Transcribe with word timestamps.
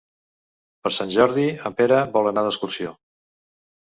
Per 0.85 0.91
Sant 0.95 1.11
Jordi 1.15 1.43
en 1.69 1.75
Pere 1.81 1.99
vol 2.15 2.31
anar 2.31 2.45
d'excursió. 2.47 2.95